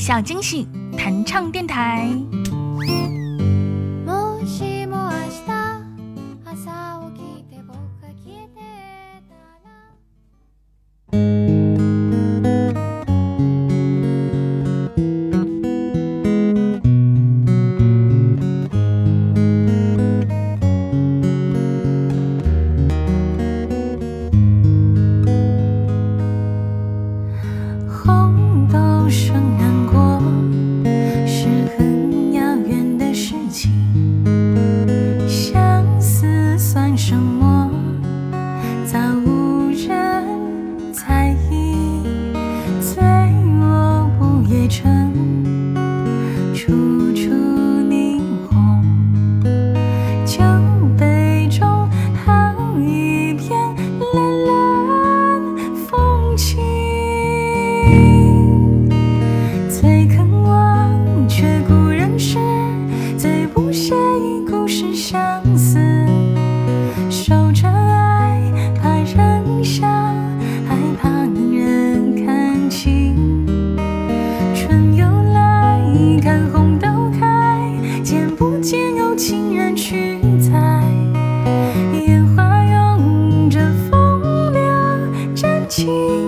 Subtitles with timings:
[0.00, 2.08] 小惊喜弹唱电台。
[85.90, 86.19] 情。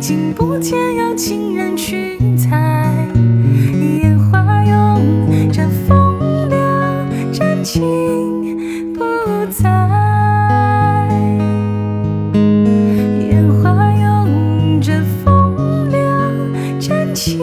[0.00, 2.56] 竟不见有情人去采
[4.00, 6.56] 烟花拥着风流
[7.32, 9.02] 真情不
[9.50, 9.68] 在。
[13.28, 15.98] 烟花拥着风流
[16.78, 17.40] 真情